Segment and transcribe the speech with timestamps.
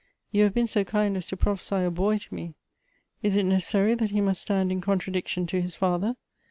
[0.31, 2.55] You have been so kind as to prophesy a boy to me.
[3.21, 6.15] Is it necessary that he must stand in contradiction to his father